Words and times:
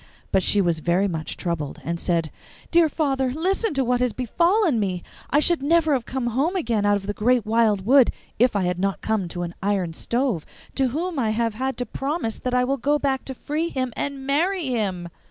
But 0.31 0.41
she 0.41 0.61
was 0.61 0.79
very 0.79 1.07
much 1.07 1.37
troubled, 1.37 1.79
and 1.83 1.99
said, 1.99 2.31
'Dear 2.71 2.89
father, 2.89 3.29
listen 3.31 3.75
to 3.75 3.83
what 3.85 3.99
has 3.99 4.13
befallen 4.13 4.79
me! 4.79 5.03
I 5.29 5.39
should 5.39 5.61
never 5.61 5.93
have 5.93 6.07
come 6.07 6.25
home 6.25 6.55
again 6.55 6.87
out 6.87 6.95
of 6.95 7.05
the 7.05 7.13
great 7.13 7.45
wild 7.45 7.85
wood 7.85 8.11
if 8.39 8.55
I 8.55 8.63
had 8.63 8.79
not 8.79 9.01
come 9.01 9.27
to 9.27 9.43
an 9.43 9.53
iron 9.61 9.93
stove, 9.93 10.43
to 10.73 10.87
whom 10.87 11.19
I 11.19 11.29
have 11.29 11.53
had 11.53 11.77
to 11.77 11.85
promise 11.85 12.39
that 12.39 12.53
I 12.55 12.63
will 12.63 12.77
go 12.77 12.97
back 12.97 13.23
to 13.25 13.35
free 13.35 13.69
him 13.69 13.93
and 13.95 14.25
marry 14.25 14.65
him! 14.69 15.07